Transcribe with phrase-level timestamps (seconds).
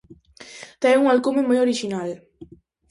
[0.81, 2.09] Ten un alcume moi orixinal.